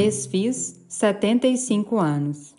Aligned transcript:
Desfiz 0.00 0.80
75 0.88 1.98
anos. 1.98 2.54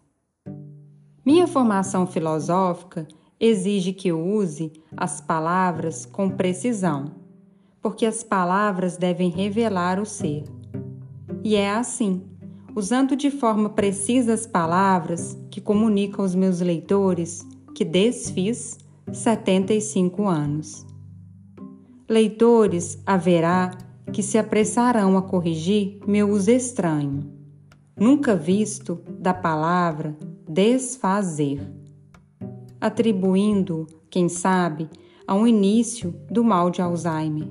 Minha 1.25 1.47
formação 1.47 2.05
filosófica 2.05 3.07
exige 3.39 3.93
que 3.93 4.09
eu 4.09 4.21
use 4.21 4.73
as 4.97 5.21
palavras 5.21 6.05
com 6.05 6.29
precisão, 6.29 7.13
porque 7.81 8.05
as 8.05 8.23
palavras 8.25 8.97
devem 8.97 9.29
revelar 9.29 10.01
o 10.01 10.05
ser. 10.05 10.43
E 11.41 11.55
é 11.55 11.71
assim, 11.71 12.23
usando 12.75 13.15
de 13.15 13.31
forma 13.31 13.69
precisa 13.69 14.33
as 14.33 14.45
palavras 14.45 15.39
que 15.49 15.61
comunicam 15.61 16.25
aos 16.25 16.35
meus 16.35 16.59
leitores 16.59 17.47
que 17.73 17.85
desfiz 17.85 18.77
75 19.13 20.27
anos. 20.27 20.85
Leitores 22.09 23.01
haverá 23.05 23.71
que 24.09 24.21
se 24.21 24.37
apressarão 24.37 25.17
a 25.17 25.21
corrigir 25.21 25.99
meu 26.05 26.29
uso 26.29 26.51
estranho, 26.51 27.38
nunca 27.99 28.35
visto 28.35 29.01
da 29.19 29.33
palavra 29.33 30.15
desfazer, 30.47 31.61
atribuindo, 32.79 33.85
quem 34.09 34.29
sabe, 34.29 34.89
a 35.27 35.35
um 35.35 35.45
início 35.45 36.15
do 36.31 36.43
mal 36.43 36.71
de 36.71 36.81
Alzheimer. 36.81 37.47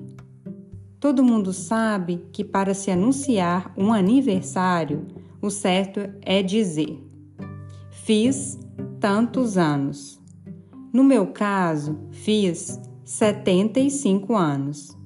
Todo 0.98 1.22
mundo 1.22 1.52
sabe 1.52 2.26
que 2.32 2.42
para 2.42 2.74
se 2.74 2.90
anunciar 2.90 3.72
um 3.76 3.92
aniversário, 3.92 5.06
o 5.40 5.48
certo 5.48 6.00
é 6.22 6.42
dizer: 6.42 6.98
fiz 7.90 8.58
tantos 8.98 9.56
anos. 9.56 10.18
No 10.92 11.04
meu 11.04 11.28
caso, 11.28 11.96
fiz 12.10 12.80
75 13.04 14.34
anos. 14.36 14.96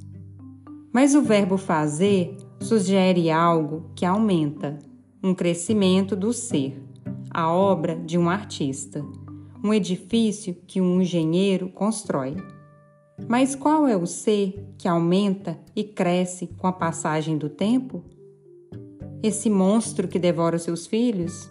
Mas 0.92 1.14
o 1.14 1.20
verbo 1.20 1.59
fazer 1.59 2.36
sugere 2.61 3.30
algo 3.30 3.91
que 3.95 4.06
aumenta, 4.06 4.78
um 5.23 5.34
crescimento 5.34 6.17
do 6.17 6.33
ser, 6.33 6.83
a 7.31 7.51
obra 7.53 7.95
de 7.95 8.19
um 8.19 8.28
artista, 8.28 9.05
um 9.62 9.73
edifício 9.73 10.56
que 10.67 10.81
um 10.81 11.01
engenheiro 11.01 11.69
constrói. 11.69 12.37
Mas 13.29 13.55
qual 13.55 13.87
é 13.87 13.97
o 13.97 14.05
ser 14.05 14.67
que 14.77 14.89
aumenta 14.89 15.56
e 15.77 15.84
cresce 15.84 16.48
com 16.59 16.67
a 16.67 16.73
passagem 16.73 17.39
do 17.39 17.48
tempo? 17.48 18.03
Esse 19.23 19.48
monstro 19.48 20.09
que 20.09 20.19
devora 20.19 20.59
seus 20.59 20.89
filhos? 20.89 21.48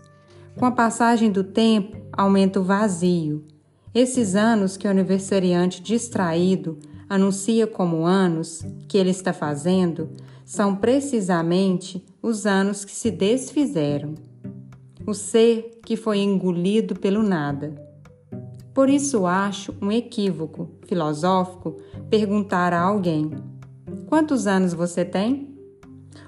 Com 0.59 0.65
a 0.65 0.71
passagem 0.71 1.31
do 1.31 1.45
tempo, 1.45 1.95
aumenta 2.11 2.59
o 2.59 2.63
vazio. 2.63 3.45
Esses 3.95 4.35
anos 4.35 4.75
que 4.75 4.85
o 4.85 4.91
aniversariante 4.91 5.81
distraído 5.81 6.77
anuncia 7.07 7.65
como 7.65 8.05
anos 8.05 8.65
que 8.89 8.97
ele 8.97 9.11
está 9.11 9.31
fazendo 9.31 10.09
são 10.43 10.75
precisamente 10.75 12.03
os 12.21 12.45
anos 12.45 12.85
que 12.85 12.91
se 12.91 13.09
desfizeram, 13.09 14.13
o 15.07 15.13
ser 15.13 15.79
que 15.83 15.95
foi 15.95 16.19
engolido 16.19 16.95
pelo 16.95 17.23
nada. 17.23 17.73
Por 18.73 18.89
isso 18.89 19.25
acho 19.25 19.73
um 19.81 19.91
equívoco 19.91 20.69
filosófico 20.85 21.77
perguntar 22.09 22.73
a 22.73 22.81
alguém: 22.81 23.31
Quantos 24.07 24.47
anos 24.47 24.73
você 24.73 25.03
tem? 25.03 25.55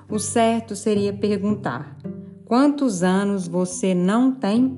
O 0.09 0.19
certo 0.19 0.75
seria 0.75 1.13
perguntar: 1.13 1.97
Quantos 2.43 3.03
anos 3.03 3.47
você 3.47 3.93
não 3.93 4.31
tem? 4.31 4.77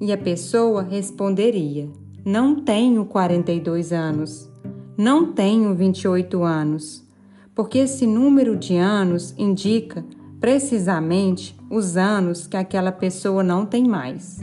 E 0.00 0.12
a 0.12 0.18
pessoa 0.18 0.82
responderia: 0.82 1.88
Não 2.24 2.62
tenho 2.62 3.04
42 3.06 3.92
anos. 3.92 4.50
Não 4.96 5.32
tenho 5.32 5.74
28 5.74 6.42
anos, 6.42 7.06
porque 7.54 7.78
esse 7.78 8.06
número 8.06 8.56
de 8.56 8.76
anos 8.76 9.34
indica 9.36 10.04
precisamente 10.40 11.56
os 11.70 11.96
anos 11.96 12.46
que 12.46 12.56
aquela 12.56 12.90
pessoa 12.90 13.42
não 13.42 13.66
tem 13.66 13.86
mais. 13.86 14.40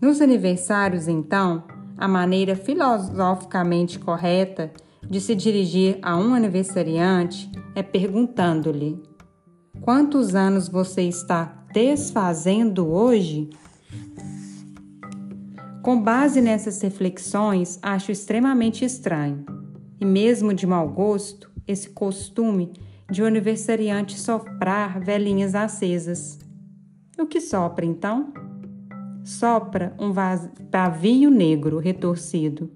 Nos 0.00 0.20
aniversários, 0.20 1.08
então, 1.08 1.64
a 1.96 2.06
maneira 2.06 2.54
filosoficamente 2.54 3.98
correta 3.98 4.72
de 5.08 5.20
se 5.20 5.34
dirigir 5.34 5.98
a 6.02 6.16
um 6.16 6.34
aniversariante 6.34 7.50
é 7.74 7.82
perguntando-lhe: 7.82 9.00
Quantos 9.80 10.34
anos 10.34 10.68
você 10.68 11.02
está 11.02 11.64
desfazendo 11.72 12.88
hoje? 12.88 13.48
Com 15.82 16.02
base 16.02 16.40
nessas 16.40 16.80
reflexões, 16.82 17.78
acho 17.80 18.10
extremamente 18.10 18.84
estranho 18.84 19.46
e 20.00 20.04
mesmo 20.04 20.52
de 20.52 20.66
mau 20.66 20.88
gosto 20.88 21.55
esse 21.66 21.90
costume 21.90 22.72
de 23.10 23.22
o 23.22 23.24
um 23.24 23.28
aniversariante 23.28 24.18
soprar 24.18 25.00
velhinhas 25.00 25.54
acesas. 25.54 26.38
O 27.18 27.26
que 27.26 27.40
sopra 27.40 27.84
então? 27.84 28.32
Sopra 29.24 29.94
um 29.98 30.12
pavio 30.70 31.30
negro 31.30 31.78
retorcido. 31.78 32.70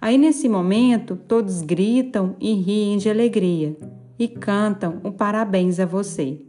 Aí 0.00 0.18
nesse 0.18 0.48
momento 0.48 1.16
todos 1.16 1.62
gritam 1.62 2.36
e 2.40 2.54
riem 2.54 2.98
de 2.98 3.08
alegria 3.08 3.76
e 4.18 4.28
cantam 4.28 5.00
o 5.02 5.12
parabéns 5.12 5.80
a 5.80 5.86
você, 5.86 6.40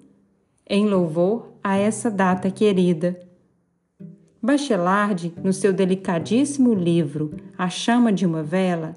em 0.69 0.88
louvor 0.88 1.53
a 1.63 1.78
essa 1.78 2.09
data 2.09 2.50
querida 2.51 3.19
Bachelard, 4.45 5.33
no 5.41 5.53
seu 5.53 5.72
delicadíssimo 5.72 6.73
livro 6.73 7.31
A 7.57 7.69
Chama 7.69 8.12
de 8.12 8.25
uma 8.25 8.44
Vela, 8.44 8.94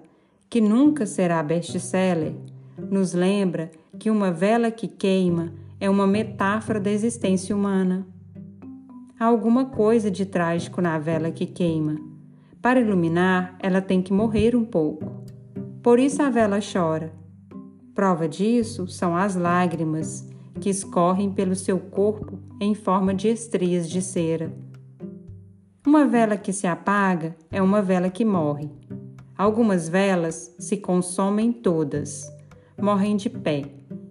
que 0.51 0.61
nunca 0.61 1.07
será 1.07 1.41
best-seller, 1.41 2.35
nos 2.79 3.13
lembra 3.13 3.71
que 3.99 4.11
uma 4.11 4.31
vela 4.31 4.71
que 4.71 4.89
queima 4.89 5.53
é 5.81 5.89
uma 5.89 6.07
metáfora 6.07 6.81
da 6.81 6.91
existência 6.91 7.55
humana. 7.55 8.07
Há 9.19 9.25
alguma 9.25 9.67
coisa 9.67 10.11
de 10.11 10.27
trágico 10.27 10.81
na 10.81 10.99
vela 10.99 11.31
que 11.31 11.47
queima. 11.47 11.97
Para 12.61 12.81
iluminar, 12.81 13.57
ela 13.61 13.81
tem 13.81 14.03
que 14.03 14.13
morrer 14.13 14.55
um 14.57 14.65
pouco. 14.65 15.25
Por 15.83 15.99
isso 15.99 16.23
a 16.23 16.31
vela 16.31 16.59
chora. 16.61 17.13
Prova 17.95 18.29
disso 18.29 18.87
são 18.89 19.17
as 19.17 19.37
lágrimas 19.37 20.29
que 20.61 20.69
escorrem 20.69 21.31
pelo 21.31 21.55
seu 21.55 21.79
corpo 21.79 22.39
em 22.61 22.75
forma 22.75 23.15
de 23.15 23.29
estrias 23.29 23.89
de 23.89 24.03
cera. 24.03 24.53
Uma 25.87 26.05
vela 26.05 26.37
que 26.37 26.53
se 26.53 26.67
apaga 26.67 27.37
é 27.51 27.63
uma 27.63 27.81
vela 27.81 28.11
que 28.11 28.25
morre. 28.25 28.69
Algumas 29.39 29.89
velas 29.89 30.55
se 30.59 30.79
consomem 30.79 31.53
todas, 31.53 32.31
morrem 32.81 33.17
de 33.17 33.31
pé. 33.31 33.65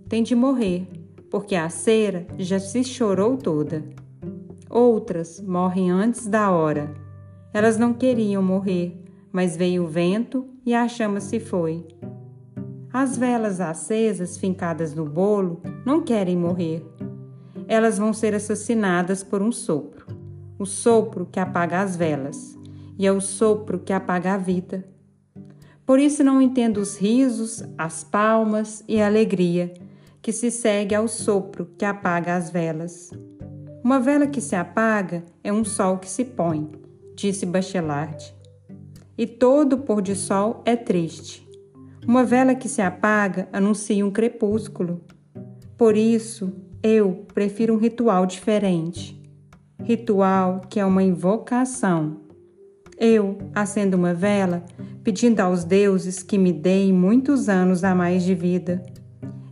Tem 0.08 0.24
de 0.24 0.36
morrer, 0.36 0.88
porque 1.30 1.56
a 1.56 1.70
cera 1.70 2.28
já 2.38 2.60
se 2.60 2.84
chorou 2.84 3.38
toda. 3.38 3.84
Outras 4.70 5.42
morrem 5.42 5.92
antes 5.92 6.28
da 6.28 6.52
hora. 6.52 6.94
Elas 7.54 7.78
não 7.78 7.94
queriam 7.94 8.44
morrer, 8.44 9.02
mas 9.32 9.56
veio 9.56 9.84
o 9.84 9.88
vento 9.88 10.48
e 10.66 10.74
a 10.74 10.88
chama 10.88 11.20
se 11.20 11.40
foi. 11.40 11.86
As 12.92 13.18
velas 13.18 13.60
acesas 13.60 14.38
fincadas 14.38 14.94
no 14.94 15.06
bolo 15.06 15.62
não 15.86 16.02
querem 16.02 16.38
morrer. 16.38 16.86
Elas 17.68 17.98
vão 17.98 18.14
ser 18.14 18.34
assassinadas 18.34 19.24
por 19.24 19.42
um 19.42 19.52
sopro 19.52 20.06
o 20.58 20.66
sopro 20.66 21.26
que 21.26 21.40
apaga 21.40 21.82
as 21.82 21.96
velas, 21.96 22.58
e 22.98 23.06
é 23.06 23.12
o 23.12 23.20
sopro 23.20 23.80
que 23.80 23.92
apaga 23.92 24.34
a 24.34 24.38
vida. 24.38 24.86
Por 25.86 26.00
isso 26.00 26.24
não 26.24 26.42
entendo 26.42 26.78
os 26.78 26.98
risos, 26.98 27.64
as 27.78 28.04
palmas 28.04 28.84
e 28.88 29.00
a 29.00 29.06
alegria 29.06 29.74
que 30.22 30.32
se 30.32 30.50
segue 30.50 30.96
ao 30.96 31.08
sopro 31.08 31.70
que 31.78 31.86
apaga 31.86 32.36
as 32.36 32.50
velas. 32.50 33.12
Uma 33.84 34.00
vela 34.00 34.26
que 34.26 34.42
se 34.42 34.56
apaga 34.56 35.24
é 35.44 35.54
um 35.54 35.64
sol 35.64 36.00
que 36.00 36.10
se 36.10 36.26
põe, 36.26 36.72
disse 37.16 37.46
Bachelard. 37.46 38.34
E 39.16 39.28
todo 39.28 39.78
pôr 39.78 40.02
de 40.02 40.16
sol 40.16 40.64
é 40.66 40.76
triste. 40.76 41.48
Uma 42.08 42.24
vela 42.24 42.56
que 42.56 42.68
se 42.68 42.82
apaga 42.82 43.48
anuncia 43.54 44.06
um 44.06 44.12
crepúsculo. 44.12 45.02
Por 45.78 45.96
isso, 45.96 46.52
eu 46.82 47.26
prefiro 47.34 47.76
um 47.76 47.78
ritual 47.78 48.26
diferente 48.26 49.16
ritual 49.86 50.62
que 50.68 50.80
é 50.80 50.86
uma 50.86 51.04
invocação. 51.04 52.18
Eu 52.98 53.38
acendo 53.54 53.96
uma 53.96 54.14
vela 54.14 54.64
pedindo 55.06 55.40
aos 55.40 55.64
deuses 55.64 56.24
que 56.24 56.36
me 56.36 56.52
deem 56.52 56.92
muitos 56.92 57.48
anos 57.48 57.84
a 57.84 57.94
mais 57.94 58.24
de 58.24 58.34
vida. 58.34 58.84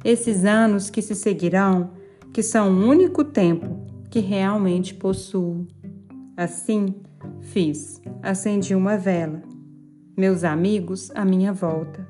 Esses 0.04 0.46
anos 0.46 0.90
que 0.90 1.00
se 1.00 1.14
seguirão, 1.14 1.92
que 2.34 2.42
são 2.42 2.74
o 2.74 2.90
único 2.90 3.24
tempo 3.24 3.86
que 4.10 4.20
realmente 4.20 4.96
possuo. 4.96 5.68
Assim, 6.36 6.96
fiz, 7.40 8.02
acendi 8.24 8.74
uma 8.74 8.98
vela. 8.98 9.44
Meus 10.18 10.44
amigos 10.44 11.12
à 11.14 11.24
minha 11.24 11.54
volta. 11.54 12.08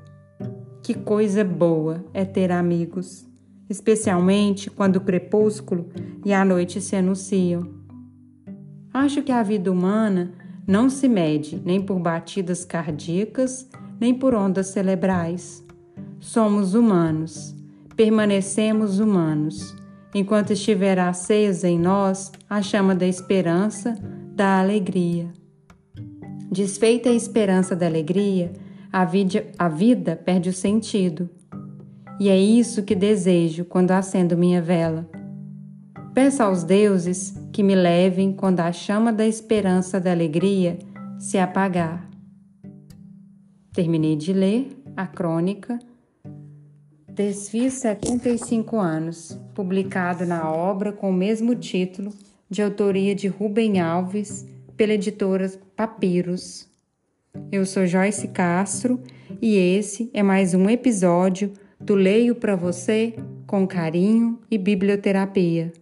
Que 0.82 0.94
coisa 0.94 1.44
boa 1.44 2.02
é 2.14 2.24
ter 2.24 2.50
amigos, 2.50 3.26
especialmente 3.68 4.70
quando 4.70 4.96
o 4.96 5.00
crepúsculo 5.02 5.90
e 6.24 6.32
a 6.32 6.46
noite 6.46 6.80
se 6.80 6.96
anunciam. 6.96 7.68
Acho 8.92 9.22
que 9.22 9.32
a 9.32 9.42
vida 9.42 9.70
humana 9.70 10.32
não 10.66 10.88
se 10.88 11.08
mede 11.08 11.60
nem 11.64 11.80
por 11.80 11.98
batidas 11.98 12.64
cardíacas, 12.64 13.68
nem 14.00 14.14
por 14.14 14.34
ondas 14.34 14.68
cerebrais. 14.68 15.64
Somos 16.20 16.74
humanos, 16.74 17.54
permanecemos 17.94 18.98
humanos, 18.98 19.76
enquanto 20.14 20.52
estiver 20.52 20.98
acesa 20.98 21.68
em 21.68 21.78
nós 21.78 22.32
a 22.48 22.62
chama 22.62 22.94
da 22.94 23.06
esperança, 23.06 23.94
da 24.34 24.58
alegria. 24.60 25.30
Desfeita 26.50 27.08
a 27.08 27.12
esperança 27.12 27.76
da 27.76 27.86
alegria, 27.86 28.52
a 28.92 29.04
vida, 29.04 29.46
a 29.58 29.68
vida 29.68 30.16
perde 30.16 30.48
o 30.48 30.52
sentido. 30.52 31.28
E 32.20 32.28
é 32.28 32.38
isso 32.38 32.84
que 32.84 32.94
desejo 32.94 33.64
quando 33.64 33.90
acendo 33.90 34.36
minha 34.36 34.62
vela. 34.62 35.08
Peço 36.14 36.42
aos 36.44 36.62
deuses 36.62 37.34
que 37.52 37.62
me 37.62 37.74
levem 37.74 38.32
quando 38.32 38.60
a 38.60 38.72
chama 38.72 39.12
da 39.12 39.26
esperança 39.26 40.00
da 40.00 40.12
alegria 40.12 40.78
se 41.18 41.38
apagar. 41.38 42.08
Terminei 43.72 44.14
de 44.14 44.32
ler 44.32 44.68
a 44.96 45.06
crônica 45.06 45.78
Desfiz 47.14 47.74
75 47.74 48.76
anos, 48.76 49.38
publicado 49.54 50.26
na 50.26 50.50
obra 50.50 50.92
com 50.92 51.10
o 51.10 51.12
mesmo 51.12 51.54
título, 51.54 52.12
de 52.50 52.60
autoria 52.60 53.14
de 53.14 53.28
Rubem 53.28 53.80
Alves, 53.80 54.44
pela 54.76 54.94
editora 54.94 55.48
Papiros. 55.76 56.68
Eu 57.52 57.64
sou 57.64 57.86
Joyce 57.86 58.26
Castro 58.28 59.00
e 59.40 59.56
esse 59.56 60.10
é 60.12 60.24
mais 60.24 60.54
um 60.54 60.68
episódio 60.68 61.52
do 61.80 61.94
Leio 61.94 62.34
para 62.34 62.56
você 62.56 63.14
com 63.46 63.64
carinho 63.64 64.40
e 64.50 64.58
biblioterapia. 64.58 65.72